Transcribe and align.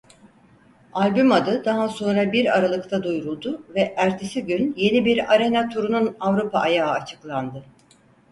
Albüm 0.93 1.31
adı 1.31 1.65
daha 1.65 1.89
sonra 1.89 2.31
bir 2.33 2.57
Aralık'ta 2.57 3.03
duyuruldu 3.03 3.63
ve 3.75 3.93
ertesi 3.97 4.45
gün 4.45 4.73
yeni 4.77 5.05
bir 5.05 5.33
arena 5.33 5.69
turunun 5.69 6.17
Avrupa 6.19 6.59
ayağı 6.59 6.89
açıklandı. 6.91 7.63